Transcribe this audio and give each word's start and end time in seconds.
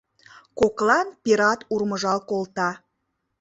—Коклан 0.59 1.07
пират 1.23 1.59
урмыжал 1.73 2.19
колта. 2.29 2.69